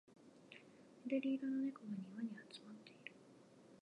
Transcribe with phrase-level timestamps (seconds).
[1.05, 3.11] 緑色の猫が庭に集まっている